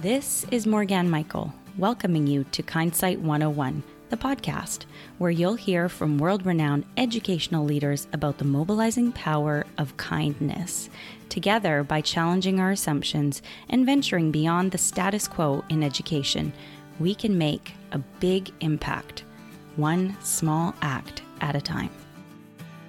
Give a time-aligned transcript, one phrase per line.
[0.00, 4.86] This is Morgan Michael, welcoming you to Kindsight 101, the podcast,
[5.18, 10.88] where you'll hear from world renowned educational leaders about the mobilizing power of kindness.
[11.28, 16.54] Together, by challenging our assumptions and venturing beyond the status quo in education,
[16.98, 19.24] we can make a big impact,
[19.76, 21.90] one small act at a time.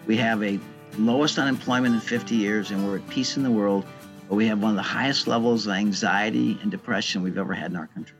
[0.08, 0.58] We have a
[0.98, 3.86] lowest unemployment in 50 years, and we're at peace in the world
[4.32, 7.70] but we have one of the highest levels of anxiety and depression we've ever had
[7.70, 8.16] in our country.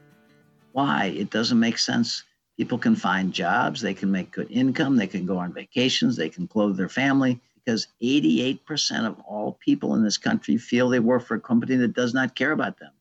[0.74, 1.06] Why?
[1.06, 2.26] It doesn't make sense.
[2.58, 6.28] People can find jobs, they can make good income, they can go on vacations, they
[6.28, 11.24] can clothe their family, because 88% of all people in this country feel they work
[11.24, 12.92] for a company that does not care about them.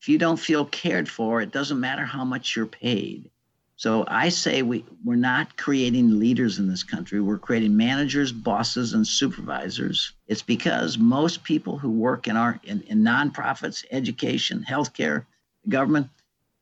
[0.00, 3.30] If you don't feel cared for, it doesn't matter how much you're paid.
[3.78, 7.20] So I say we, we're not creating leaders in this country.
[7.20, 10.12] We're creating managers, bosses, and supervisors.
[10.28, 15.26] It's because most people who work in our in, in nonprofits, education, healthcare,
[15.68, 16.08] government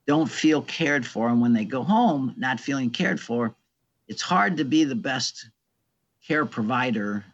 [0.09, 1.29] don't feel cared for.
[1.29, 3.55] And when they go home not feeling cared for,
[4.09, 5.49] it's hard to be the best
[6.27, 7.25] care provider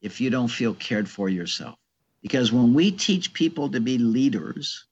[0.00, 1.76] if you don't feel cared for yourself.
[2.22, 4.84] Because when we teach people to be leaders,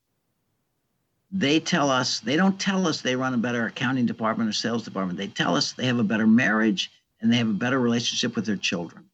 [1.30, 4.84] they tell us they don't tell us they run a better accounting department or sales
[4.84, 5.18] department.
[5.18, 8.46] They tell us they have a better marriage and they have a better relationship with
[8.46, 9.04] their children.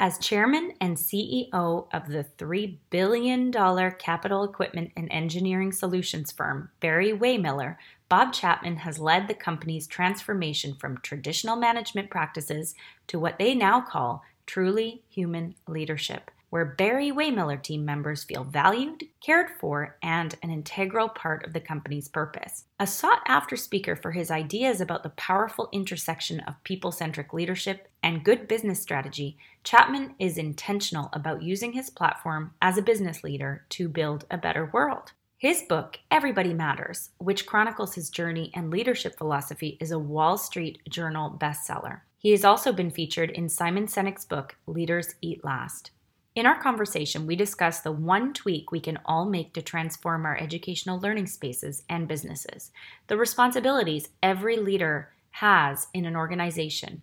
[0.00, 7.12] As chairman and ceo of the $3 billion capital equipment and engineering solutions firm Barry
[7.12, 7.76] Wehmiller
[8.08, 12.74] bob chapman has led the company's transformation from traditional management practices
[13.06, 19.04] to what they now call truly human leadership where Barry Wehmiller team members feel valued,
[19.24, 22.64] cared for, and an integral part of the company's purpose.
[22.78, 27.88] A sought after speaker for his ideas about the powerful intersection of people centric leadership
[28.02, 33.64] and good business strategy, Chapman is intentional about using his platform as a business leader
[33.70, 35.12] to build a better world.
[35.38, 40.80] His book, Everybody Matters, which chronicles his journey and leadership philosophy, is a Wall Street
[40.86, 42.02] Journal bestseller.
[42.18, 45.92] He has also been featured in Simon Sinek's book, Leaders Eat Last.
[46.34, 50.36] In our conversation, we discuss the one tweak we can all make to transform our
[50.38, 52.72] educational learning spaces and businesses,
[53.08, 57.02] the responsibilities every leader has in an organization,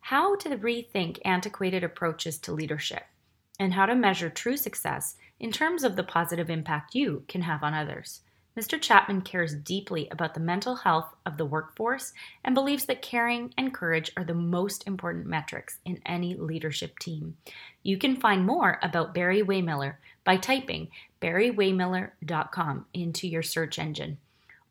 [0.00, 3.04] how to rethink antiquated approaches to leadership,
[3.58, 7.62] and how to measure true success in terms of the positive impact you can have
[7.62, 8.22] on others.
[8.56, 8.80] Mr.
[8.80, 12.12] Chapman cares deeply about the mental health of the workforce
[12.44, 17.36] and believes that caring and courage are the most important metrics in any leadership team.
[17.82, 19.94] You can find more about Barry Wehmiller
[20.24, 20.88] by typing
[21.22, 24.18] barrywehmiller.com into your search engine.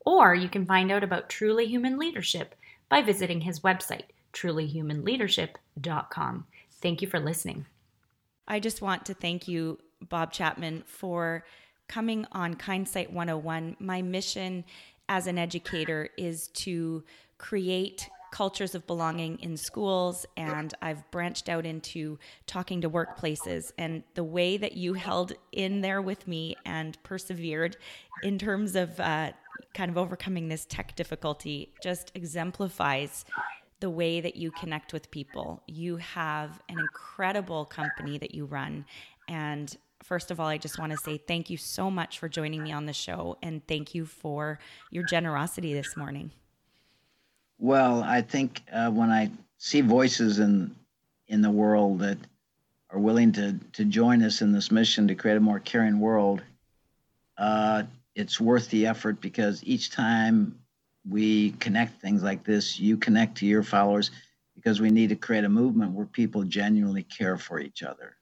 [0.04, 2.54] Or you can find out about Truly Human Leadership
[2.88, 6.46] by visiting his website, trulyhumanleadership.com.
[6.82, 7.66] Thank you for listening.
[8.48, 11.44] I just want to thank you, Bob Chapman, for
[11.90, 14.64] coming on Kindsight 101, my mission
[15.08, 17.02] as an educator is to
[17.36, 24.04] create cultures of belonging in schools and I've branched out into talking to workplaces and
[24.14, 27.76] the way that you held in there with me and persevered
[28.22, 29.32] in terms of uh,
[29.74, 33.24] kind of overcoming this tech difficulty just exemplifies
[33.80, 35.60] the way that you connect with people.
[35.66, 38.84] You have an incredible company that you run
[39.26, 42.62] and first of all, I just want to say thank you so much for joining
[42.62, 44.58] me on the show and thank you for
[44.90, 46.30] your generosity this morning.
[47.58, 50.74] Well, I think uh, when I see voices in
[51.28, 52.18] in the world that
[52.90, 56.42] are willing to to join us in this mission to create a more caring world,
[57.36, 57.82] uh,
[58.14, 60.58] it's worth the effort because each time
[61.08, 64.10] we connect things like this, you connect to your followers
[64.54, 68.16] because we need to create a movement where people genuinely care for each other.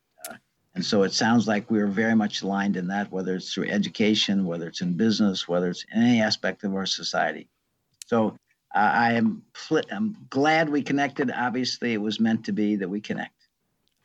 [0.79, 3.69] And so it sounds like we are very much aligned in that, whether it's through
[3.69, 7.49] education, whether it's in business, whether it's in any aspect of our society.
[8.07, 8.37] So
[8.77, 11.33] uh, I am pl- I'm glad we connected.
[11.33, 13.49] Obviously, it was meant to be that we connect.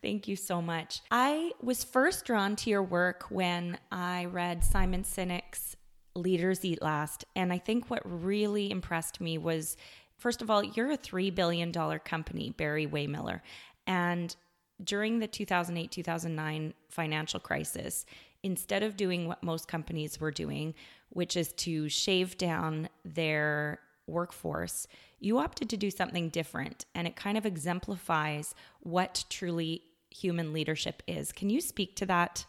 [0.02, 1.02] Thank you so much.
[1.12, 5.76] I was first drawn to your work when I read Simon Sinek's
[6.16, 7.24] Leaders Eat Last.
[7.36, 9.78] And I think what really impressed me was
[10.18, 13.42] first of all, you're a $3 billion company, Barry Wehmiller.
[13.86, 14.36] And
[14.84, 18.06] during the 2008 2009 financial crisis,
[18.44, 20.74] instead of doing what most companies were doing,
[21.10, 24.88] which is to shave down their workforce,
[25.20, 26.86] you opted to do something different.
[26.94, 31.32] And it kind of exemplifies what truly human leadership is.
[31.32, 32.46] Can you speak to that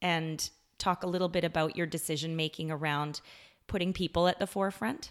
[0.00, 0.48] and
[0.78, 3.20] talk a little bit about your decision making around
[3.66, 5.10] putting people at the forefront?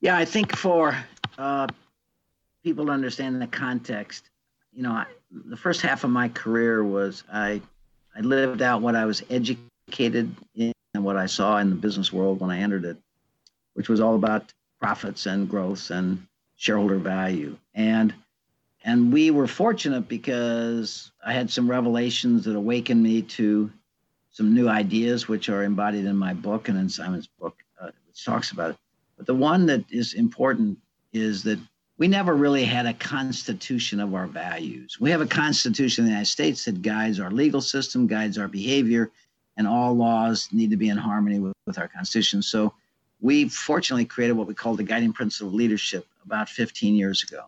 [0.00, 0.96] Yeah, I think for
[1.38, 1.66] uh,
[2.66, 4.28] people to understand the context.
[4.72, 7.62] You know, I, the first half of my career was I,
[8.16, 12.40] I lived out what I was educated in what I saw in the business world
[12.40, 12.96] when I entered it,
[13.74, 16.26] which was all about profits and growth and
[16.56, 17.56] shareholder value.
[17.76, 18.12] And
[18.84, 23.70] and we were fortunate because I had some revelations that awakened me to
[24.30, 28.24] some new ideas, which are embodied in my book and in Simon's book, uh, which
[28.24, 28.76] talks about it.
[29.16, 30.78] But the one that is important
[31.12, 31.60] is that
[31.98, 34.98] we never really had a constitution of our values.
[35.00, 38.48] We have a constitution in the United States that guides our legal system, guides our
[38.48, 39.10] behavior,
[39.56, 42.42] and all laws need to be in harmony with, with our constitution.
[42.42, 42.74] So
[43.20, 47.44] we fortunately created what we call the guiding principle of leadership about 15 years ago.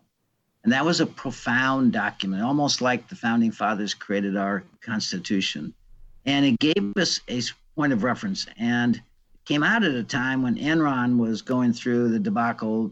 [0.65, 5.75] And that was a profound document, almost like the founding fathers created our Constitution.
[6.25, 7.43] And it gave us a
[7.77, 8.47] point of reference.
[8.59, 9.01] And
[9.45, 12.91] came out at a time when Enron was going through the debacle,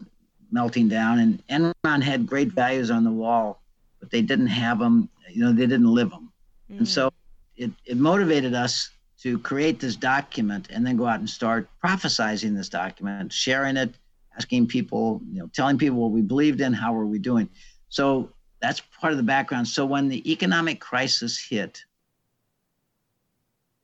[0.51, 1.19] melting down.
[1.19, 3.61] And Enron had great values on the wall,
[3.99, 6.31] but they didn't have them, you know, they didn't live them.
[6.71, 6.79] Mm.
[6.79, 7.11] And so
[7.55, 8.89] it, it motivated us
[9.21, 13.95] to create this document and then go out and start prophesizing this document, sharing it,
[14.37, 17.49] asking people, you know, telling people what we believed in, how were we doing.
[17.89, 18.29] So
[18.61, 19.67] that's part of the background.
[19.67, 21.83] So when the economic crisis hit,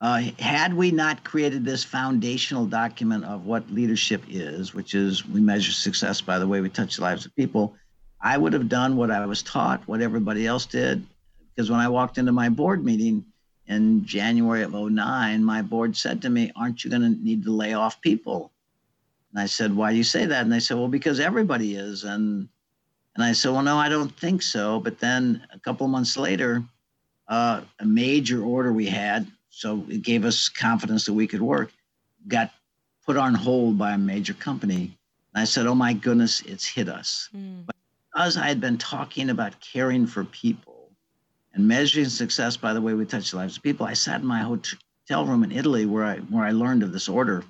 [0.03, 5.39] uh, had we not created this foundational document of what leadership is, which is we
[5.39, 7.73] measure success by the way we touch the lives of people,
[8.19, 11.05] I would have done what I was taught, what everybody else did.
[11.55, 13.23] Because when I walked into my board meeting
[13.67, 17.51] in January of 09, my board said to me, Aren't you going to need to
[17.51, 18.51] lay off people?
[19.31, 20.41] And I said, Why do you say that?
[20.41, 22.03] And they said, Well, because everybody is.
[22.03, 22.50] And
[23.15, 24.81] and I said, Well, no, I don't think so.
[24.81, 26.61] But then a couple of months later,
[27.29, 31.71] uh, a major order we had, so it gave us confidence that we could work,
[32.27, 32.51] got
[33.05, 34.97] put on hold by a major company.
[35.33, 37.29] And I said, Oh my goodness, it's hit us.
[37.35, 37.67] Mm.
[37.67, 37.75] But
[38.11, 40.89] because I had been talking about caring for people
[41.53, 44.27] and measuring success by the way we touch the lives of people, I sat in
[44.27, 47.44] my hotel room in Italy where I where I learned of this order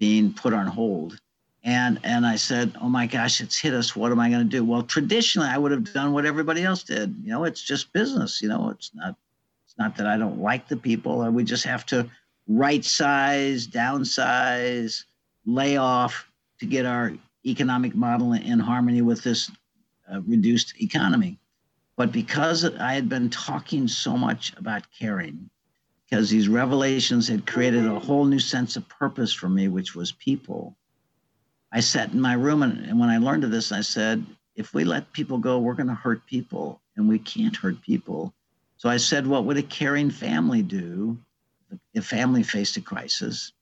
[0.00, 1.20] being put on hold.
[1.62, 3.94] And and I said, "Oh my gosh, it's hit us.
[3.94, 6.82] What am I going to do?" Well, traditionally, I would have done what everybody else
[6.82, 7.14] did.
[7.22, 8.42] You know, it's just business.
[8.42, 9.16] You know, it's not
[9.78, 11.28] not that I don't like the people.
[11.30, 12.08] We just have to
[12.48, 15.04] right size, downsize,
[15.46, 16.26] lay off
[16.60, 17.12] to get our
[17.46, 19.50] economic model in harmony with this
[20.12, 21.38] uh, reduced economy.
[21.96, 25.50] But because I had been talking so much about caring,
[26.08, 30.12] because these revelations had created a whole new sense of purpose for me, which was
[30.12, 30.76] people.
[31.70, 34.24] I sat in my room and, and when I learned of this, I said,
[34.56, 38.34] if we let people go, we're going to hurt people, and we can't hurt people.
[38.78, 41.18] So I said, what would a caring family do
[41.94, 43.52] if family faced a crisis?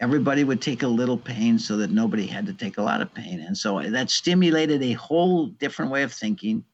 [0.00, 3.14] Everybody would take a little pain so that nobody had to take a lot of
[3.14, 3.40] pain.
[3.40, 6.64] And so that stimulated a whole different way of thinking.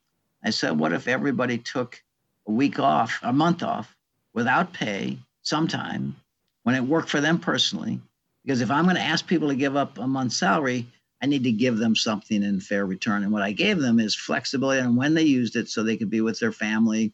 [0.43, 2.03] I said, what if everybody took
[2.47, 3.95] a week off, a month off,
[4.33, 6.17] without pay sometime
[6.62, 8.01] when it worked for them personally.
[8.44, 10.87] Because if I'm going to ask people to give up a month's salary,
[11.21, 13.25] I need to give them something in fair return.
[13.25, 16.11] And what I gave them is flexibility on when they used it so they could
[16.11, 17.12] be with their family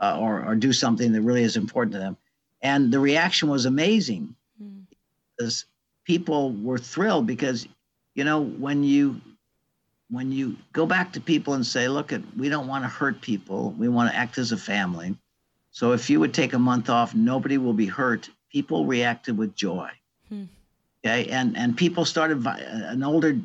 [0.00, 2.16] uh, or, or do something that really is important to them.
[2.62, 4.82] And the reaction was amazing mm.
[5.36, 5.66] because
[6.04, 7.66] people were thrilled because,
[8.14, 9.20] you know, when you
[10.08, 13.20] when you go back to people and say, look, at we don't want to hurt
[13.20, 15.16] people, we want to act as a family
[15.76, 18.30] so if you would take a month off, nobody will be hurt.
[18.50, 19.90] People reacted with joy.
[20.30, 20.44] Hmm.
[21.04, 22.46] Okay, and and people started.
[22.46, 23.38] An older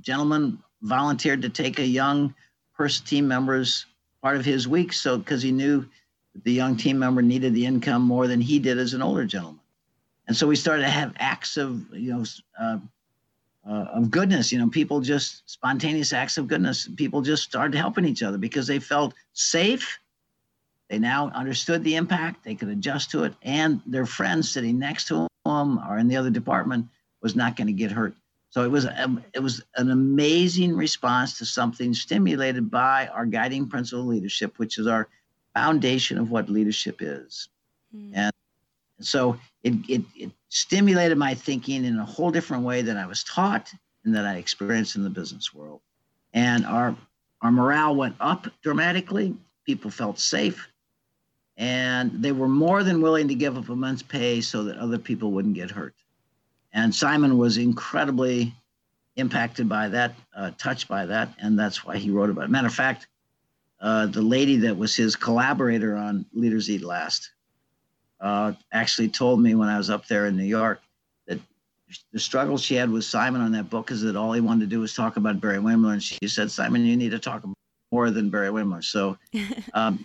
[0.00, 2.34] gentleman volunteered to take a young
[2.74, 3.84] person team member's
[4.24, 5.86] part of his week, so because he knew
[6.42, 9.60] the young team member needed the income more than he did as an older gentleman,
[10.26, 12.24] and so we started to have acts of you know.
[12.58, 12.78] Uh,
[13.66, 16.86] uh, of goodness, you know, people just spontaneous acts of goodness.
[16.96, 19.98] People just started helping each other because they felt safe
[20.88, 25.08] they now understood the impact, they could adjust to it, and their friend sitting next
[25.08, 26.86] to them or in the other department
[27.22, 28.14] was not going to get hurt.
[28.54, 33.68] So it was a, it was an amazing response to something stimulated by our guiding
[33.68, 35.08] principle of leadership, which is our
[35.54, 37.48] foundation of what leadership is.
[37.92, 38.12] Mm.
[38.14, 38.32] And
[39.00, 43.24] so it, it, it stimulated my thinking in a whole different way than I was
[43.24, 43.72] taught
[44.04, 45.80] and that I experienced in the business world.
[46.32, 46.96] And our
[47.42, 49.34] our morale went up dramatically.
[49.66, 50.68] People felt safe
[51.56, 54.98] and they were more than willing to give up a month's pay so that other
[54.98, 55.96] people wouldn't get hurt.
[56.74, 58.52] And Simon was incredibly
[59.16, 62.50] impacted by that, uh, touched by that, and that's why he wrote about it.
[62.50, 63.06] Matter of fact,
[63.80, 67.30] uh, the lady that was his collaborator on Leaders Eat Last
[68.20, 70.82] uh, actually told me when I was up there in New York
[71.28, 71.38] that
[72.12, 74.74] the struggle she had with Simon on that book is that all he wanted to
[74.74, 77.44] do was talk about Barry Wehmiller, and she said, "Simon, you need to talk
[77.92, 79.16] more than Barry Wehmiller." So.
[79.74, 80.04] Um,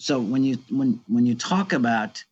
[0.00, 2.24] so when you when when you talk about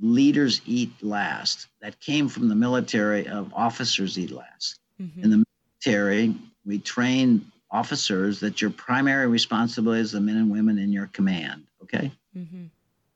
[0.00, 1.68] leaders eat last.
[1.82, 4.78] That came from the military of officers eat last.
[5.00, 5.24] Mm-hmm.
[5.24, 5.44] In the
[5.84, 11.06] military, we train officers that your primary responsibility is the men and women in your
[11.08, 11.64] command.
[11.82, 12.10] Okay.
[12.36, 12.64] Mm-hmm.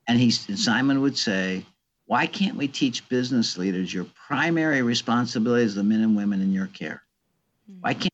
[0.06, 1.64] And he, Simon would say,
[2.06, 6.52] why can't we teach business leaders your primary responsibility is the men and women in
[6.52, 7.02] your care?
[7.70, 7.80] Mm-hmm.
[7.80, 8.12] Why can't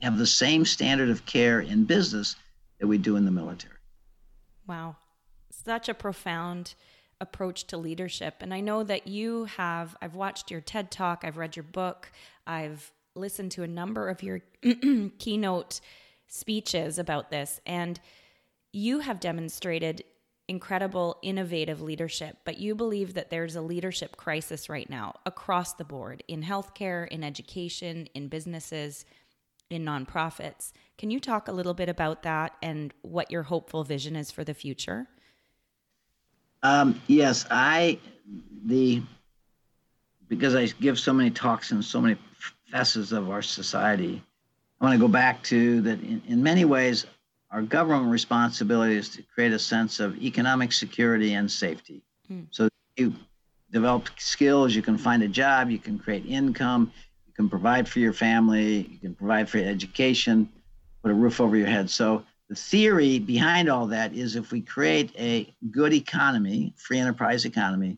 [0.00, 2.36] we have the same standard of care in business
[2.78, 3.74] that we do in the military?
[4.66, 4.96] Wow.
[5.50, 6.74] Such a profound
[7.22, 8.36] approach to leadership.
[8.40, 12.10] And I know that you have, I've watched your TED Talk, I've read your book,
[12.46, 14.42] I've listened to a number of your
[15.18, 15.80] keynote
[16.26, 18.00] speeches about this, and
[18.72, 20.02] you have demonstrated
[20.48, 25.84] incredible innovative leadership, but you believe that there's a leadership crisis right now across the
[25.84, 29.04] board in healthcare, in education, in businesses,
[29.70, 30.72] in nonprofits.
[30.98, 34.42] Can you talk a little bit about that and what your hopeful vision is for
[34.42, 35.06] the future?
[36.62, 37.98] Um, yes, I
[38.64, 39.02] the
[40.28, 42.16] because I give so many talks in so many
[42.70, 44.22] facets of our society.
[44.80, 47.06] I want to go back to that in, in many ways,
[47.50, 52.02] our government responsibility is to create a sense of economic security and safety.
[52.30, 52.46] Mm.
[52.50, 53.14] So you
[53.70, 56.92] develop skills, you can find a job, you can create income,
[57.26, 60.48] you can provide for your family, you can provide for education,
[61.02, 61.90] put a roof over your head.
[61.90, 67.46] So the theory behind all that is if we create a good economy, free enterprise
[67.46, 67.96] economy,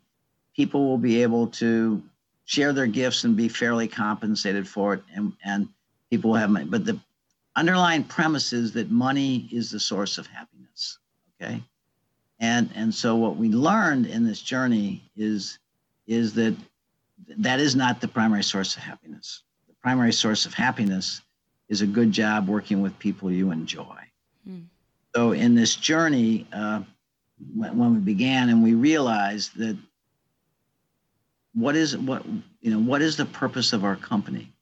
[0.55, 2.01] people will be able to
[2.45, 5.69] share their gifts and be fairly compensated for it and, and
[6.09, 6.67] people will have money.
[6.67, 7.01] But the
[7.57, 11.01] underlying premise is that money is the source of happiness.
[11.43, 11.61] Okay.
[12.39, 15.59] And and so what we learned in this journey is
[16.07, 16.55] is that
[17.39, 19.43] that is not the primary source of happiness.
[19.67, 21.23] The primary source of happiness
[21.69, 23.99] is a good job working with people you enjoy.
[25.15, 26.83] So in this journey, uh,
[27.55, 29.77] when, when we began and we realized that
[31.55, 32.25] what is what
[32.61, 34.53] you know what is the purpose of our company?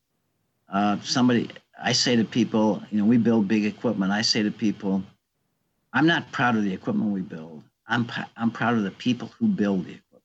[0.69, 1.51] Uh, somebody,
[1.83, 4.13] I say to people, you know, we build big equipment.
[4.13, 5.03] I say to people,
[5.93, 7.63] I'm not proud of the equipment we build.
[7.87, 10.25] I'm I'm proud of the people who build the equipment.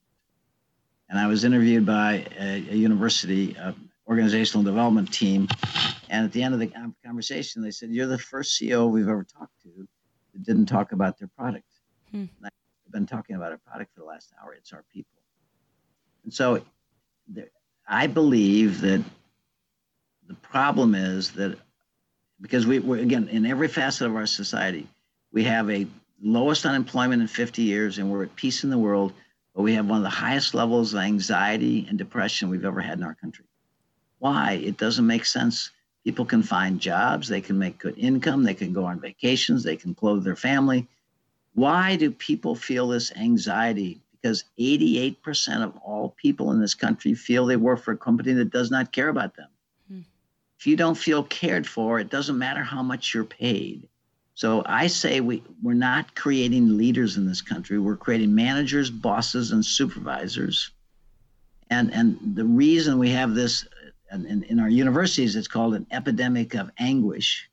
[1.10, 3.72] And I was interviewed by a, a university uh,
[4.08, 5.48] organizational development team,
[6.10, 6.72] and at the end of the
[7.06, 9.88] conversation, they said, You're the first CEO we've ever talked to
[10.34, 11.68] that didn't talk about their product.
[12.12, 12.26] Hmm.
[12.44, 12.52] I've
[12.92, 14.54] been talking about our product for the last hour.
[14.54, 15.22] It's our people.
[16.24, 16.62] And so
[17.28, 17.50] there,
[17.88, 19.04] I believe that
[20.28, 21.58] the problem is that
[22.40, 24.88] because we, we're, again, in every facet of our society,
[25.32, 25.88] we have a
[26.22, 29.14] lowest unemployment in 50 years and we're at peace in the world,
[29.56, 32.98] but we have one of the highest levels of anxiety and depression we've ever had
[32.98, 33.46] in our country.
[34.20, 34.54] Why?
[34.54, 35.72] It doesn't make sense
[36.08, 39.76] People can find jobs, they can make good income, they can go on vacations, they
[39.76, 40.88] can clothe their family.
[41.54, 44.00] Why do people feel this anxiety?
[44.14, 48.52] Because 88% of all people in this country feel they work for a company that
[48.52, 49.50] does not care about them.
[49.90, 50.00] Hmm.
[50.58, 53.86] If you don't feel cared for, it doesn't matter how much you're paid.
[54.34, 57.80] So I say we, we're not creating leaders in this country.
[57.80, 60.72] We're creating managers, bosses, and supervisors.
[61.70, 63.68] And, and the reason we have this
[64.12, 67.50] Um, in, in our universities, it's called an epidemic of anguish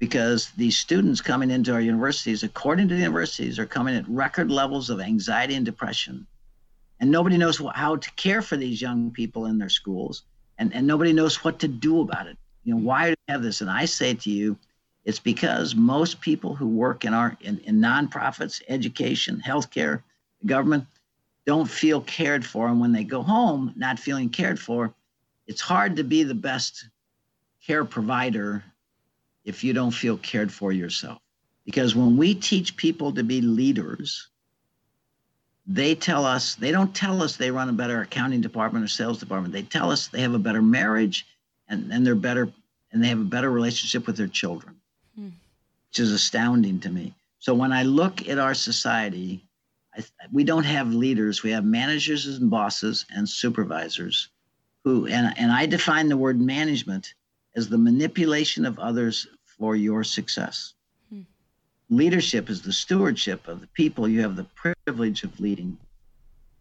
[0.00, 4.50] because these students coming into our universities, according to the universities, are coming at record
[4.50, 6.26] levels of anxiety and depression.
[6.98, 10.22] And nobody knows how to care for these young people in their schools.
[10.58, 12.36] And, and nobody knows what to do about it.
[12.64, 13.60] You know, why do we have this?
[13.60, 14.56] And I say to you,
[15.04, 20.02] it's because most people who work in our in, in nonprofits, education, healthcare,
[20.46, 20.84] government,
[21.46, 22.68] don't feel cared for.
[22.68, 24.94] And when they go home, not feeling cared for,
[25.46, 26.88] it's hard to be the best
[27.66, 28.64] care provider
[29.44, 31.18] if you don't feel cared for yourself.
[31.64, 34.28] Because when we teach people to be leaders,
[35.66, 39.18] they tell us, they don't tell us they run a better accounting department or sales
[39.18, 39.52] department.
[39.52, 41.26] They tell us they have a better marriage
[41.68, 42.52] and, and they're better
[42.92, 44.76] and they have a better relationship with their children,
[45.16, 45.28] hmm.
[45.88, 47.14] which is astounding to me.
[47.38, 49.44] So when I look at our society,
[49.96, 51.42] I, we don't have leaders.
[51.42, 54.28] We have managers and bosses and supervisors
[54.84, 57.14] who, and, and I define the word management
[57.54, 60.74] as the manipulation of others for your success.
[61.10, 61.22] Hmm.
[61.90, 65.76] Leadership is the stewardship of the people you have the privilege of leading.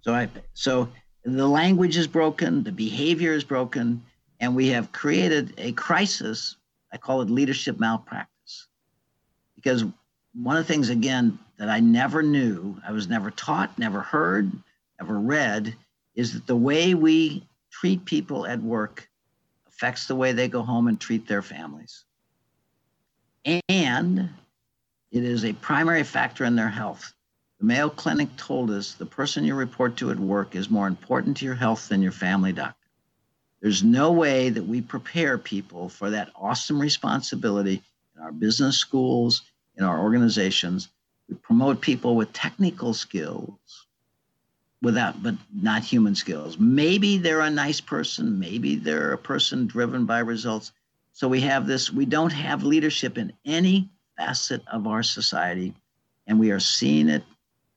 [0.02, 0.90] So I, so
[1.24, 4.04] the language is broken, the behavior is broken,
[4.40, 6.58] and we have created a crisis.
[6.92, 8.68] I call it leadership malpractice.
[9.56, 9.86] Because
[10.34, 14.52] one of the things, again, that I never knew, I was never taught, never heard,
[15.00, 15.76] never read,
[16.16, 19.10] is that the way we treat people at work
[19.68, 22.06] affects the way they go home and treat their families.
[23.46, 24.30] And
[25.12, 27.14] it is a primary factor in their health.
[27.60, 31.38] The Mayo Clinic told us the person you report to at work is more important
[31.38, 32.76] to your health than your family doctor.
[33.62, 37.84] There's no way that we prepare people for that awesome responsibility
[38.16, 39.44] in our business schools,
[39.76, 40.90] in our organizations.
[41.30, 43.86] We promote people with technical skills
[44.82, 46.58] without but not human skills.
[46.58, 50.72] Maybe they're a nice person, maybe they're a person driven by results.
[51.14, 55.74] So we have this we don't have leadership in any facet of our society
[56.28, 57.24] and we are seeing it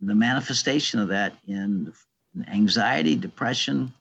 [0.00, 1.92] the manifestation of that in
[2.48, 3.92] anxiety, depression,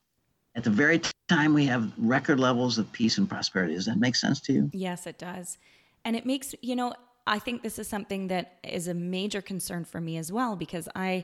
[0.55, 3.73] at the very time we have record levels of peace and prosperity.
[3.73, 4.69] Does that make sense to you?
[4.73, 5.57] Yes, it does.
[6.05, 6.93] And it makes, you know,
[7.25, 10.89] I think this is something that is a major concern for me as well because
[10.95, 11.23] I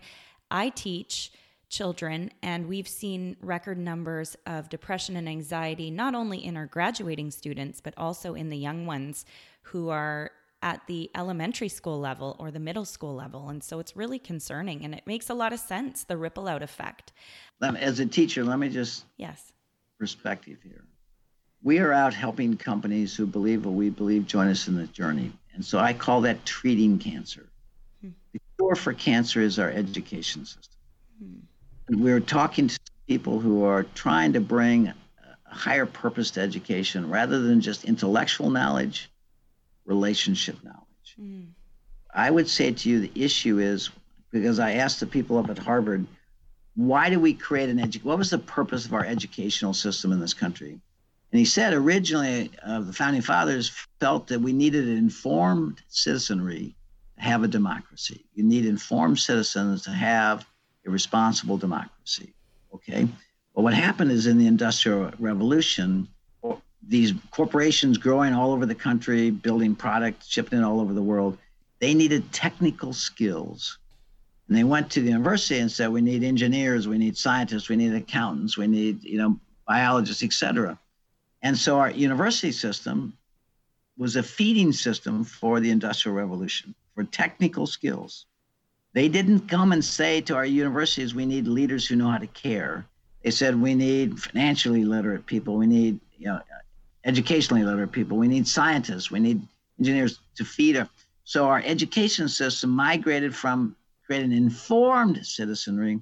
[0.50, 1.32] I teach
[1.70, 7.32] children and we've seen record numbers of depression and anxiety not only in our graduating
[7.32, 9.26] students but also in the young ones
[9.64, 13.96] who are at the elementary school level or the middle school level and so it's
[13.96, 17.14] really concerning and it makes a lot of sense the ripple out effect
[17.62, 19.54] as a teacher let me just yes
[19.98, 20.84] perspective here
[21.62, 25.32] we are out helping companies who believe what we believe join us in the journey.
[25.54, 27.50] And so I call that treating cancer.
[28.02, 28.10] Hmm.
[28.32, 30.80] The cure for cancer is our education system.
[31.22, 31.40] Hmm.
[31.90, 34.96] We're talking to people who are trying to bring a
[35.46, 39.10] higher purpose to education rather than just intellectual knowledge,
[39.86, 41.16] relationship knowledge.
[41.18, 41.42] Hmm.
[42.14, 43.90] I would say to you the issue is
[44.32, 46.06] because I asked the people up at Harvard,
[46.76, 48.08] why do we create an education?
[48.08, 50.80] What was the purpose of our educational system in this country?
[51.32, 56.76] And he said originally uh, the founding fathers felt that we needed an informed citizenry
[57.16, 58.26] to have a democracy.
[58.34, 60.46] You need informed citizens to have
[60.90, 62.34] responsible democracy.
[62.74, 63.08] Okay.
[63.56, 66.08] But what happened is in the Industrial Revolution,
[66.88, 71.38] these corporations growing all over the country, building products, shipping it all over the world,
[71.80, 73.78] they needed technical skills.
[74.48, 77.76] And they went to the university and said, we need engineers, we need scientists, we
[77.76, 80.80] need accountants, we need, you know, biologists, et cetera.
[81.42, 83.14] And so our university system
[83.98, 88.26] was a feeding system for the Industrial Revolution, for technical skills.
[89.00, 92.28] They didn't come and say to our universities, we need leaders who know how to
[92.28, 92.86] care.
[93.24, 96.42] They said, we need financially literate people, we need you know,
[97.06, 99.42] educationally literate people, we need scientists, we need
[99.80, 100.90] engineers to feed us.
[101.24, 103.74] So our education system migrated from
[104.06, 106.02] creating informed citizenry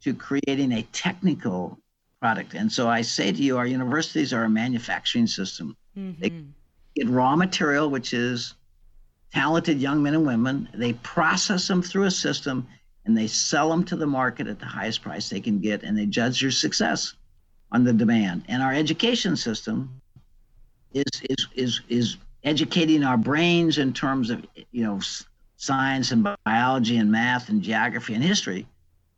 [0.00, 1.78] to creating a technical
[2.20, 2.54] product.
[2.54, 5.76] And so I say to you, our universities are a manufacturing system.
[5.96, 6.20] Mm-hmm.
[6.20, 6.32] They
[6.96, 8.54] get raw material, which is
[9.34, 10.68] talented young men and women.
[10.72, 12.66] They process them through a system
[13.04, 15.98] and they sell them to the market at the highest price they can get, and
[15.98, 17.14] they judge your success
[17.70, 18.44] on the demand.
[18.48, 20.00] And our education system
[20.94, 25.00] is is is is educating our brains in terms of you know
[25.56, 28.66] science and biology and math and geography and history,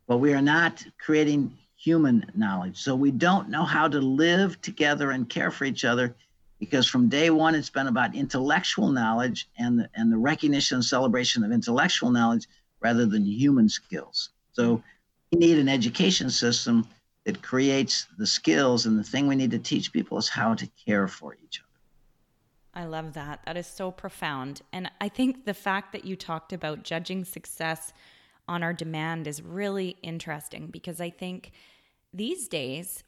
[0.07, 2.77] but we are not creating human knowledge.
[2.77, 6.15] So we don't know how to live together and care for each other
[6.59, 10.85] because from day one it's been about intellectual knowledge and the, and the recognition and
[10.85, 12.47] celebration of intellectual knowledge
[12.79, 14.29] rather than human skills.
[14.53, 14.81] So
[15.31, 16.87] we need an education system
[17.25, 20.67] that creates the skills and the thing we need to teach people is how to
[20.85, 21.67] care for each other.
[22.73, 23.41] I love that.
[23.45, 24.61] That is so profound.
[24.71, 27.91] And I think the fact that you talked about judging success
[28.47, 31.51] on our demand is really interesting because I think
[32.13, 33.03] these days,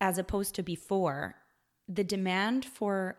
[0.00, 1.34] as opposed to before,
[1.88, 3.16] the demand for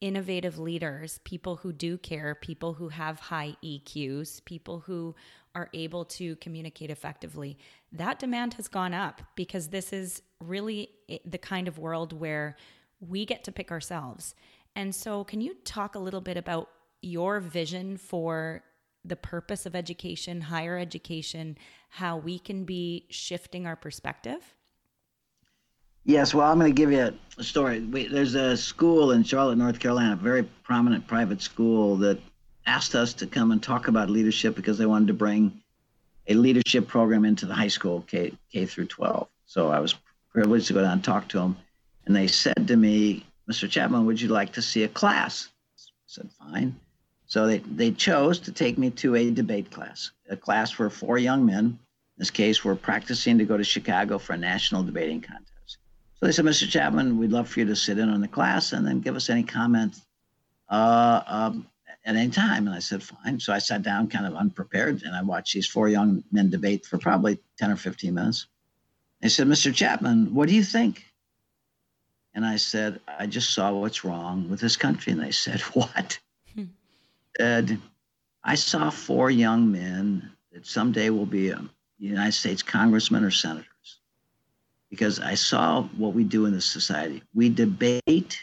[0.00, 5.14] innovative leaders, people who do care, people who have high EQs, people who
[5.54, 7.58] are able to communicate effectively,
[7.90, 10.90] that demand has gone up because this is really
[11.24, 12.56] the kind of world where
[13.00, 14.34] we get to pick ourselves.
[14.76, 16.68] And so, can you talk a little bit about
[17.02, 18.62] your vision for
[19.04, 21.56] the purpose of education, higher education,
[21.88, 24.54] how we can be shifting our perspective?
[26.08, 27.80] Yes, well, I'm going to give you a story.
[27.80, 32.18] We, there's a school in Charlotte, North Carolina, a very prominent private school that
[32.64, 35.60] asked us to come and talk about leadership because they wanted to bring
[36.26, 39.28] a leadership program into the high school, K, K through 12.
[39.44, 39.96] So I was
[40.32, 41.58] privileged to go down and talk to them.
[42.06, 43.68] And they said to me, Mr.
[43.68, 45.50] Chapman, would you like to see a class?
[45.76, 46.74] I said, fine.
[47.26, 51.18] So they, they chose to take me to a debate class, a class for four
[51.18, 51.64] young men.
[51.66, 51.78] In
[52.16, 55.52] this case, we're practicing to go to Chicago for a national debating contest.
[56.20, 56.68] So they said, Mr.
[56.68, 59.30] Chapman, we'd love for you to sit in on the class and then give us
[59.30, 60.04] any comments
[60.68, 61.68] uh, um,
[62.04, 62.66] at any time.
[62.66, 63.38] And I said, fine.
[63.38, 66.86] So I sat down kind of unprepared and I watched these four young men debate
[66.86, 68.48] for probably 10 or 15 minutes.
[69.22, 69.72] They said, Mr.
[69.72, 71.04] Chapman, what do you think?
[72.34, 75.12] And I said, I just saw what's wrong with this country.
[75.12, 76.18] And they said, What?
[77.38, 77.80] said,
[78.42, 81.64] I saw four young men that someday will be a
[81.98, 83.66] United States congressman or senators
[84.90, 87.22] because I saw what we do in this society.
[87.34, 88.40] We debate,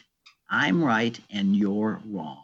[0.50, 2.44] I'm right and you're wrong.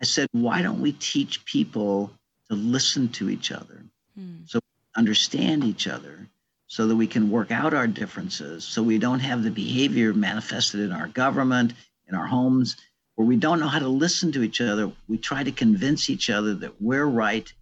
[0.00, 2.10] I said, why don't we teach people
[2.50, 3.84] to listen to each other
[4.18, 4.36] hmm.
[4.46, 4.60] so
[4.96, 6.28] understand each other
[6.66, 10.80] so that we can work out our differences so we don't have the behavior manifested
[10.80, 11.72] in our government,
[12.08, 12.76] in our homes,
[13.14, 14.90] where we don't know how to listen to each other.
[15.08, 17.52] We try to convince each other that we're right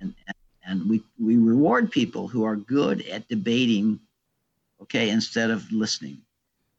[0.00, 0.14] and,
[0.66, 4.00] and we, we reward people who are good at debating,
[4.82, 6.18] okay, instead of listening.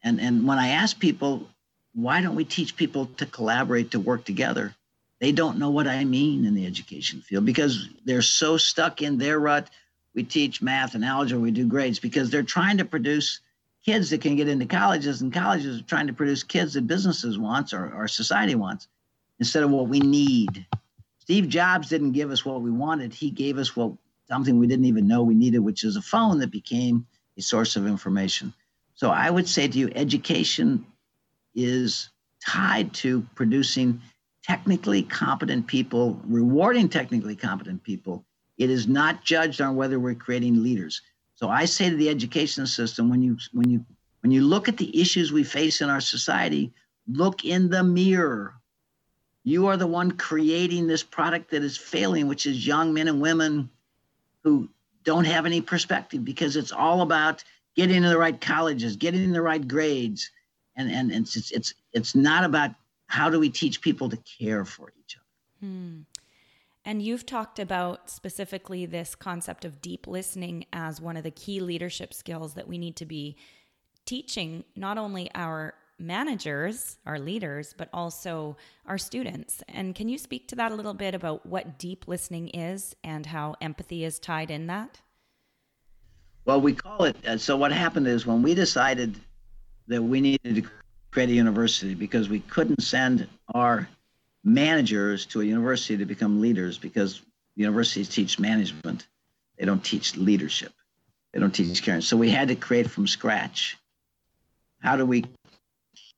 [0.04, 1.48] And, and when I ask people,
[1.94, 4.76] why don't we teach people to collaborate, to work together?
[5.20, 9.18] They don't know what I mean in the education field because they're so stuck in
[9.18, 9.70] their rut.
[10.16, 13.42] We teach math and algebra, we do grades because they're trying to produce
[13.86, 17.38] kids that can get into colleges, and colleges are trying to produce kids that businesses
[17.38, 18.88] wants or, or society wants
[19.40, 20.66] instead of what we need.
[21.20, 23.14] Steve Jobs didn't give us what we wanted.
[23.14, 23.94] He gave us what
[24.28, 27.06] something we didn't even know we needed, which is a phone that became
[27.40, 28.54] a source of information.
[28.94, 30.86] So I would say to you, education
[31.56, 32.10] is
[32.46, 34.02] tied to producing
[34.44, 38.26] technically competent people, rewarding technically competent people.
[38.58, 41.02] It is not judged on whether we're creating leaders.
[41.36, 43.86] So I say to the education system, when you when you
[44.22, 46.74] when you look at the issues we face in our society,
[47.08, 48.56] look in the mirror.
[49.46, 53.22] You are the one creating this product that is failing, which is young men and
[53.22, 53.70] women
[54.44, 54.70] who
[55.10, 57.44] don't have any perspective because it's all about
[57.76, 60.30] getting into the right colleges, getting in the right grades,
[60.76, 62.76] and and, it's it's it's not about
[63.08, 65.68] how do we teach people to care for each other.
[65.68, 66.02] Hmm.
[66.86, 71.60] And you've talked about specifically this concept of deep listening as one of the key
[71.60, 73.36] leadership skills that we need to be
[74.06, 79.64] teaching not only our managers, our leaders, but also our students.
[79.68, 83.26] And can you speak to that a little bit about what deep listening is and
[83.26, 85.02] how empathy is tied in that?
[86.46, 87.18] Well, we call it.
[87.26, 89.16] Uh, so, what happened is when we decided
[89.88, 90.64] that we needed to
[91.12, 93.88] create a university because we couldn't send our
[94.44, 97.22] managers to a university to become leaders because
[97.56, 99.08] universities teach management.
[99.58, 100.72] They don't teach leadership.
[101.34, 102.02] They don't teach caring.
[102.02, 103.78] So we had to create from scratch.
[104.80, 105.26] How do we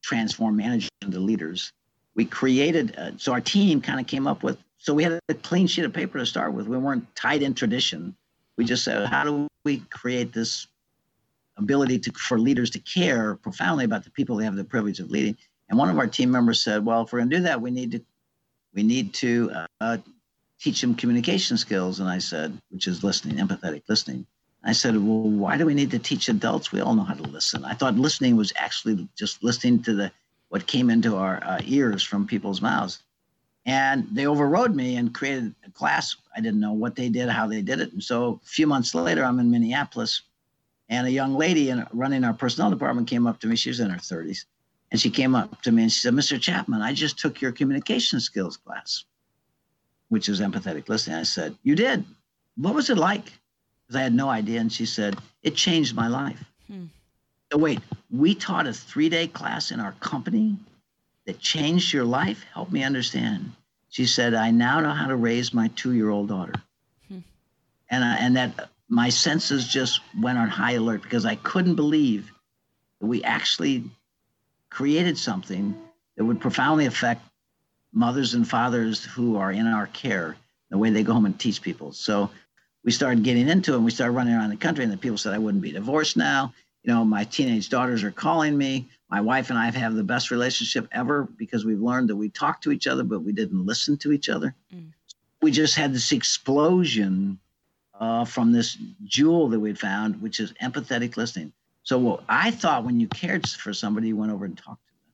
[0.02, 1.72] transform managers into leaders?
[2.16, 5.34] We created, uh, so our team kind of came up with, so we had a
[5.34, 6.68] clean sheet of paper to start with.
[6.68, 8.16] We weren't tied in tradition.
[8.58, 10.68] We just said, how do we create this
[11.58, 15.10] ability to, for leaders to care profoundly about the people they have the privilege of
[15.10, 15.38] leading?
[15.70, 17.72] And one of our team members said, well, if we're going to do that, we
[17.72, 18.02] need to
[18.74, 19.98] we need to uh,
[20.60, 22.00] teach them communication skills.
[22.00, 24.26] And I said, which is listening, empathetic listening.
[24.63, 26.71] I said, well, why do we need to teach adults?
[26.71, 27.65] We all know how to listen.
[27.65, 30.12] I thought listening was actually just listening to the
[30.50, 33.02] what came into our uh, ears from people's mouths.
[33.65, 36.15] And they overrode me and created a class.
[36.36, 37.93] I didn't know what they did, how they did it.
[37.93, 40.24] And so a few months later, I'm in Minneapolis,
[40.89, 43.56] and a young lady in, running our personnel department came up to me.
[43.56, 44.45] She was in her 30s.
[44.91, 46.39] And she came up to me and she said, Mr.
[46.39, 49.06] Chapman, I just took your communication skills class,
[50.10, 51.15] which is empathetic listening.
[51.15, 52.04] I said, You did?
[52.58, 53.32] What was it like?
[53.92, 54.62] Because I had no idea.
[54.62, 56.42] And she said, It changed my life.
[56.68, 56.86] Hmm.
[57.52, 60.56] So, wait, we taught a three day class in our company
[61.26, 62.46] that changed your life?
[62.54, 63.52] Help me understand.
[63.90, 66.54] She said, I now know how to raise my two year old daughter.
[67.10, 67.20] Hmm.
[67.90, 72.32] And, I, and that my senses just went on high alert because I couldn't believe
[73.02, 73.84] that we actually
[74.70, 75.78] created something
[76.16, 77.26] that would profoundly affect
[77.92, 80.38] mothers and fathers who are in our care,
[80.70, 81.92] the way they go home and teach people.
[81.92, 82.30] So
[82.84, 85.17] we started getting into it and we started running around the country and the people
[85.17, 86.54] said I wouldn't be divorced now.
[86.84, 88.89] You know, my teenage daughters are calling me.
[89.10, 92.62] My wife and I have the best relationship ever because we've learned that we talk
[92.62, 94.56] to each other, but we didn't listen to each other.
[94.74, 94.91] Mm.
[95.41, 97.39] We just had this explosion
[98.00, 101.54] uh, from this jewel that we found, which is empathetic listening.
[101.84, 104.94] So what I thought when you cared for somebody, you went over and talked to
[104.94, 105.13] them.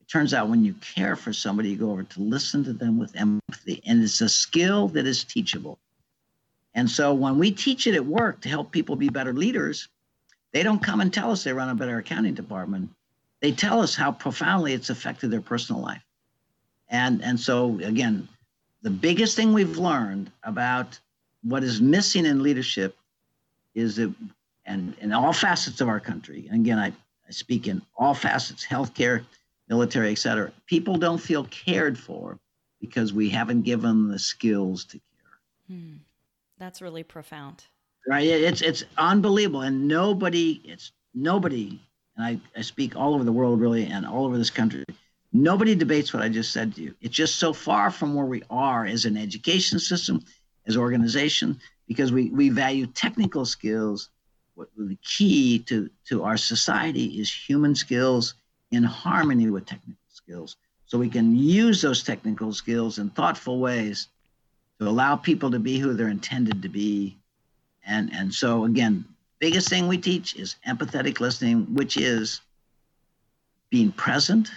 [0.00, 2.98] It turns out when you care for somebody, you go over to listen to them
[2.98, 3.82] with empathy.
[3.86, 5.78] And it's a skill that is teachable.
[6.74, 9.88] And so when we teach it at work to help people be better leaders,
[10.52, 12.90] they don't come and tell us they run a better accounting department.
[13.40, 16.02] They tell us how profoundly it's affected their personal life.
[16.88, 18.28] And and so again,
[18.82, 20.98] the biggest thing we've learned about
[21.42, 22.96] what is missing in leadership
[23.74, 24.14] is that
[24.64, 26.46] and in all facets of our country.
[26.50, 29.24] And again, I, I speak in all facets, healthcare,
[29.68, 30.52] military, et cetera.
[30.66, 32.38] People don't feel cared for
[32.80, 35.76] because we haven't given them the skills to care.
[35.76, 35.96] Hmm.
[36.62, 37.64] That's really profound.
[38.06, 38.24] Right.
[38.24, 39.62] It's it's unbelievable.
[39.62, 41.80] And nobody, it's nobody,
[42.16, 44.84] and I, I speak all over the world really and all over this country.
[45.32, 46.94] Nobody debates what I just said to you.
[47.00, 50.22] It's just so far from where we are as an education system,
[50.68, 54.10] as organization, because we, we value technical skills.
[54.54, 58.34] What the key to, to our society is human skills
[58.70, 60.54] in harmony with technical skills.
[60.86, 64.06] So we can use those technical skills in thoughtful ways
[64.82, 67.16] to allow people to be who they're intended to be.
[67.86, 69.04] And, and so, again,
[69.38, 72.40] biggest thing we teach is empathetic listening, which is
[73.70, 74.50] being present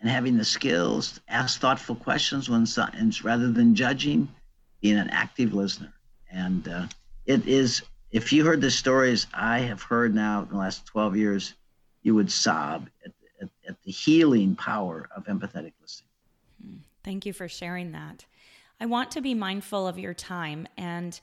[0.00, 2.66] and having the skills ask thoughtful questions when
[3.22, 4.28] rather than judging,
[4.80, 5.92] being an active listener.
[6.30, 6.86] And uh,
[7.24, 11.16] it is, if you heard the stories I have heard now in the last 12
[11.16, 11.54] years,
[12.02, 16.82] you would sob at, at, at the healing power of empathetic listening.
[17.02, 18.26] Thank you for sharing that.
[18.80, 21.18] I want to be mindful of your time and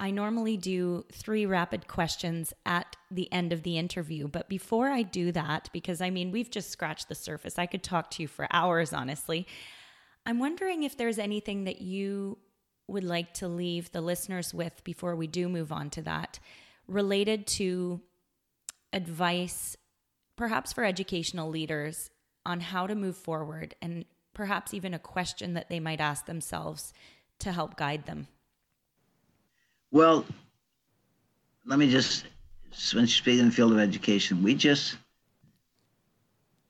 [0.00, 4.28] I normally do three rapid questions at the end of the interview.
[4.28, 7.82] But before I do that, because I mean, we've just scratched the surface, I could
[7.82, 9.46] talk to you for hours, honestly.
[10.24, 12.38] I'm wondering if there's anything that you
[12.86, 16.38] would like to leave the listeners with before we do move on to that
[16.86, 18.00] related to
[18.92, 19.76] advice,
[20.36, 22.08] perhaps for educational leaders,
[22.46, 24.06] on how to move forward and
[24.38, 26.92] perhaps even a question that they might ask themselves
[27.40, 28.28] to help guide them.
[29.90, 30.24] Well,
[31.66, 32.24] let me just,
[32.94, 34.96] when you speak in the field of education, we just,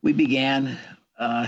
[0.01, 0.79] we began
[1.19, 1.47] uh,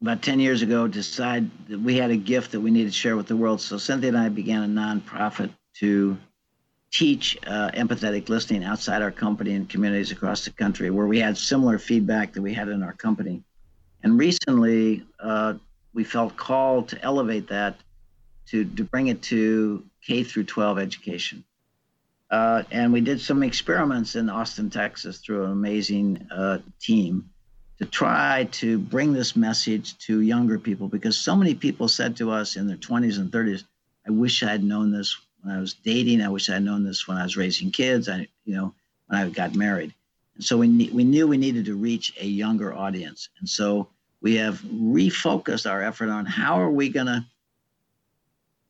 [0.00, 2.96] about 10 years ago, to decide that we had a gift that we needed to
[2.96, 3.60] share with the world.
[3.60, 6.16] So Cynthia and I began a nonprofit to
[6.92, 11.36] teach uh, empathetic listening outside our company and communities across the country where we had
[11.36, 13.42] similar feedback that we had in our company.
[14.02, 15.54] And recently, uh,
[15.92, 17.76] we felt called to elevate that
[18.46, 21.44] to, to bring it to K through 12 education.
[22.30, 27.28] Uh, and we did some experiments in Austin, Texas, through an amazing uh, team
[27.78, 32.30] to try to bring this message to younger people because so many people said to
[32.30, 33.64] us in their 20s and 30s,
[34.06, 36.22] "I wish I had known this when I was dating.
[36.22, 38.08] I wish I had known this when I was raising kids.
[38.08, 38.74] I, you know,
[39.06, 39.94] when I got married."
[40.40, 43.88] So we we knew we needed to reach a younger audience, and so
[44.20, 47.24] we have refocused our effort on how are we going to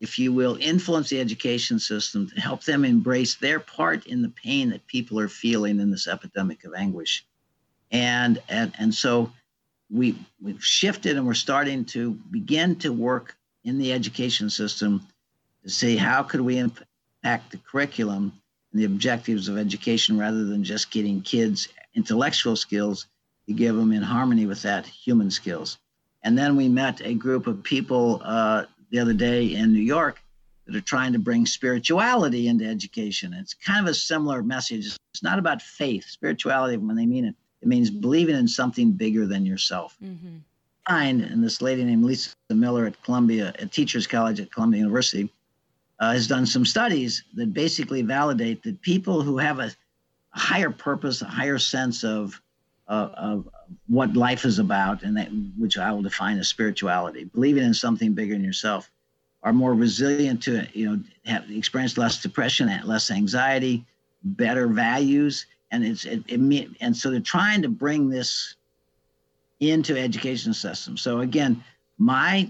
[0.00, 4.30] if you will, influence the education system to help them embrace their part in the
[4.30, 7.24] pain that people are feeling in this epidemic of anguish.
[7.90, 9.30] And and, and so
[9.90, 15.06] we we've shifted and we're starting to begin to work in the education system
[15.62, 18.32] to see how could we impact the curriculum
[18.72, 23.06] the objectives of education rather than just getting kids intellectual skills
[23.46, 25.78] to give them in harmony with that human skills.
[26.22, 30.20] And then we met a group of people uh, the other day in New York
[30.66, 33.32] that are trying to bring spirituality into education.
[33.32, 34.86] It's kind of a similar message.
[34.86, 36.04] It's not about faith.
[36.04, 39.96] Spirituality, when they mean it, it means believing in something bigger than yourself.
[40.02, 40.36] Mm-hmm.
[40.88, 45.30] And this lady named Lisa Miller at Columbia, at Teachers College at Columbia University,
[46.00, 49.70] uh, has done some studies that basically validate that people who have a,
[50.32, 52.40] higher purpose, a higher sense of
[52.88, 53.48] uh, of
[53.86, 58.14] what life is about, and that, which I will define as spirituality, believing in something
[58.14, 58.90] bigger than yourself,
[59.44, 63.84] are more resilient to you know have experience less depression, less anxiety,
[64.24, 68.56] better values, and it's it, it and so they're trying to bring this
[69.60, 70.96] into education system.
[70.96, 71.62] So again,
[71.98, 72.48] my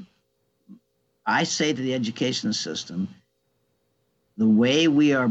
[1.27, 3.09] I say to the education system,
[4.41, 5.31] the way we are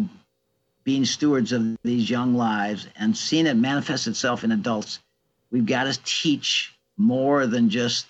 [0.84, 5.00] being stewards of these young lives and seeing it manifest itself in adults,
[5.50, 8.06] we've got to teach more than just,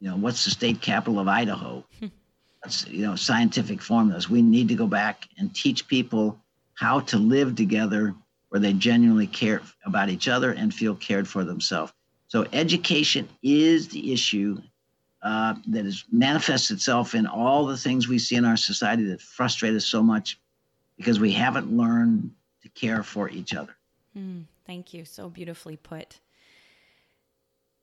[0.00, 1.84] you know, what's the state capital of Idaho?
[2.62, 4.30] That's, you know, scientific formulas.
[4.30, 6.40] We need to go back and teach people
[6.72, 8.14] how to live together
[8.48, 11.92] where they genuinely care about each other and feel cared for themselves.
[12.28, 14.56] So education is the issue
[15.22, 19.20] uh, that has manifests itself in all the things we see in our society that
[19.20, 20.38] frustrate us so much
[20.96, 22.30] because we haven't learned
[22.62, 23.74] to care for each other.
[24.16, 25.04] Mm, thank you.
[25.04, 26.20] So beautifully put.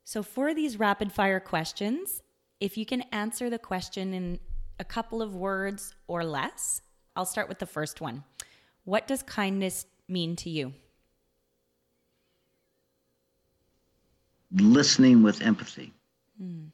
[0.04, 2.22] So, for these rapid fire questions,
[2.60, 4.40] if you can answer the question in
[4.80, 6.82] a couple of words or less,
[7.16, 8.24] I'll start with the first one.
[8.86, 10.74] What does kindness mean to you?
[14.54, 15.92] Listening with empathy.
[16.42, 16.70] Mm.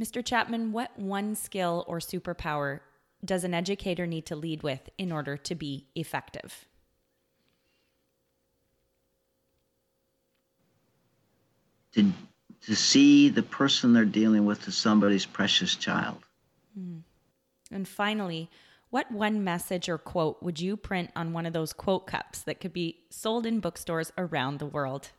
[0.00, 0.24] Mr.
[0.24, 2.80] Chapman, what one skill or superpower
[3.24, 6.66] does an educator need to lead with in order to be effective?
[11.94, 12.12] To,
[12.66, 16.22] to see the person they're dealing with as somebody's precious child.
[16.78, 17.02] Mm.
[17.72, 18.48] And finally,
[18.90, 22.60] what one message or quote would you print on one of those quote cups that
[22.60, 25.10] could be sold in bookstores around the world?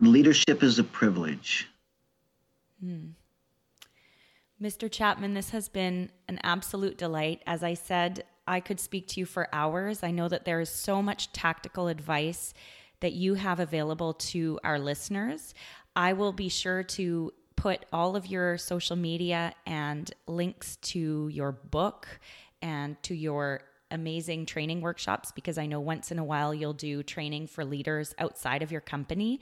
[0.00, 1.68] Leadership is a privilege.
[2.84, 3.12] Mm.
[4.60, 4.90] Mr.
[4.90, 7.42] Chapman, this has been an absolute delight.
[7.46, 10.02] As I said I could speak to you for hours.
[10.02, 12.54] I know that there is so much tactical advice
[13.00, 15.52] that you have available to our listeners.
[15.94, 21.52] I will be sure to put all of your social media and links to your
[21.52, 22.06] book
[22.62, 27.02] and to your amazing training workshops because I know once in a while you'll do
[27.02, 29.40] training for leaders outside of your company.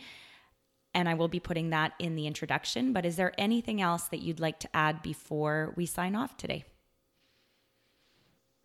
[0.95, 2.93] And I will be putting that in the introduction.
[2.93, 6.65] But is there anything else that you'd like to add before we sign off today?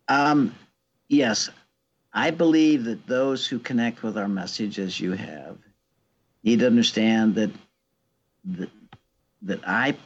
[0.08, 0.54] Um,
[1.08, 1.50] yes.
[2.12, 5.56] I believe that those who connect with our message, as you have,
[6.42, 7.50] need to understand that
[8.44, 8.70] that,
[9.42, 9.96] that I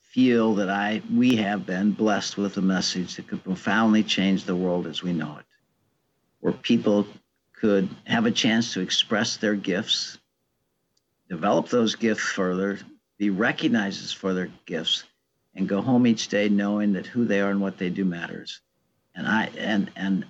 [0.00, 4.56] feel that I we have been blessed with a message that could profoundly change the
[4.56, 5.46] world as we know it,
[6.40, 7.06] where people
[7.54, 10.18] could have a chance to express their gifts,
[11.32, 12.78] develop those gifts further,
[13.16, 15.04] be recognized for their gifts,
[15.54, 18.60] and go home each day knowing that who they are and what they do matters.
[19.14, 20.26] And I and and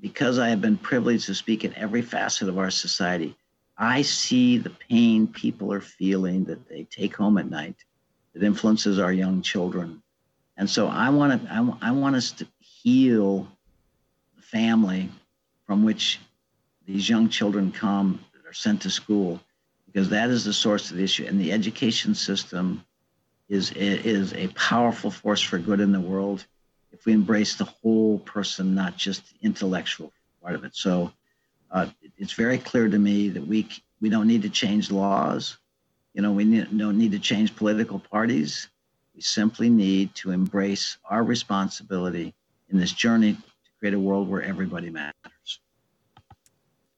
[0.00, 3.36] because I have been privileged to speak in every facet of our society,
[3.76, 7.76] I see the pain people are feeling that they take home at night
[8.32, 10.02] that influences our young children.
[10.56, 13.46] And so I want to I, I want us to heal
[14.34, 15.10] the family
[15.66, 16.20] from which
[16.86, 19.42] these young children come that are sent to school
[19.90, 22.84] because that is the source of the issue and the education system
[23.48, 26.46] is is a powerful force for good in the world
[26.92, 31.12] if we embrace the whole person not just the intellectual part of it so
[31.70, 33.68] uh, it's very clear to me that we
[34.00, 35.58] we don't need to change laws
[36.18, 38.68] you know, we need, don't need to change political parties.
[39.14, 42.34] We simply need to embrace our responsibility
[42.70, 45.60] in this journey to create a world where everybody matters.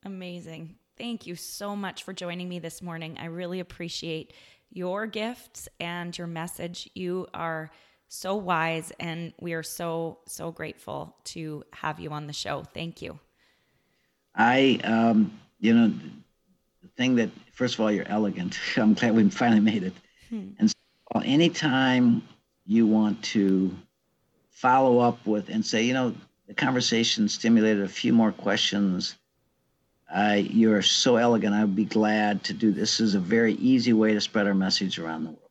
[0.07, 0.75] Amazing.
[1.01, 3.17] Thank you so much for joining me this morning.
[3.19, 4.35] I really appreciate
[4.71, 6.91] your gifts and your message.
[6.95, 7.71] You are
[8.09, 12.65] so wise, and we are so, so grateful to have you on the show.
[12.75, 13.19] Thank you.
[14.35, 15.89] I, um, you know,
[16.83, 19.93] the thing that first of all you're elegant i'm glad we finally made it
[20.29, 20.49] hmm.
[20.59, 22.23] and so anytime
[22.67, 23.75] you want to
[24.51, 26.15] follow up with and say you know
[26.47, 29.17] the conversation stimulated a few more questions
[30.15, 33.93] I, you're so elegant i would be glad to do this is a very easy
[33.93, 35.51] way to spread our message around the world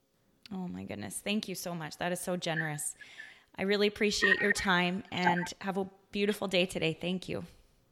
[0.54, 2.96] oh my goodness thank you so much that is so generous
[3.58, 7.44] i really appreciate your time and have a beautiful day today thank you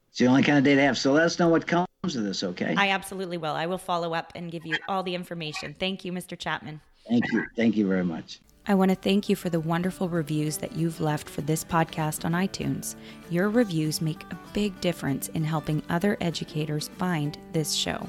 [0.09, 2.23] it's the only kind of day to have so let us know what comes of
[2.23, 2.75] this, okay?
[2.77, 3.53] I absolutely will.
[3.53, 5.75] I will follow up and give you all the information.
[5.77, 6.37] Thank you, Mr.
[6.37, 6.79] Chapman.
[7.07, 7.45] Thank you.
[7.55, 8.39] Thank you very much.
[8.69, 12.25] I want to thank you for the wonderful reviews that you've left for this podcast
[12.25, 12.95] on iTunes.
[13.29, 18.05] Your reviews make a big difference in helping other educators find this show.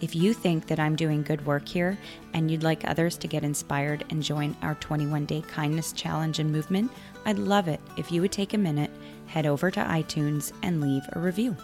[0.00, 1.98] If you think that I'm doing good work here
[2.32, 6.50] and you'd like others to get inspired and join our 21 day kindness challenge and
[6.50, 6.90] movement,
[7.26, 8.90] I'd love it if you would take a minute,
[9.26, 11.54] head over to iTunes, and leave a review.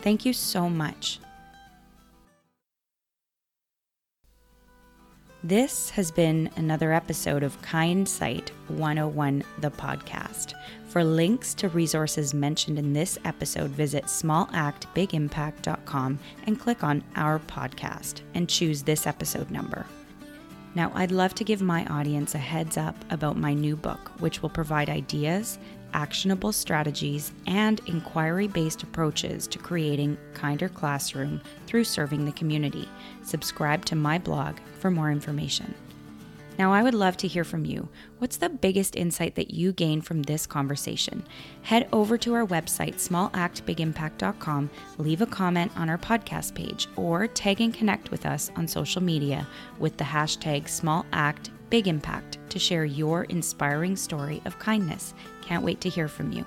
[0.00, 1.20] Thank you so much.
[5.44, 10.54] This has been another episode of Kind Sight 101, the podcast.
[10.86, 18.20] For links to resources mentioned in this episode, visit smallactbigimpact.com and click on Our Podcast
[18.34, 19.84] and choose this episode number.
[20.76, 24.42] Now, I'd love to give my audience a heads up about my new book, which
[24.42, 25.58] will provide ideas
[25.94, 32.88] actionable strategies, and inquiry based approaches to creating kinder classroom through serving the community.
[33.22, 35.74] Subscribe to my blog for more information.
[36.58, 37.88] Now, I would love to hear from you.
[38.18, 41.24] What's the biggest insight that you gained from this conversation?
[41.62, 47.60] Head over to our website, smallactbigimpact.com, leave a comment on our podcast page, or tag
[47.60, 49.46] and connect with us on social media
[49.78, 56.08] with the hashtag smallactbigimpact to share your inspiring story of kindness can't wait to hear
[56.08, 56.44] from you.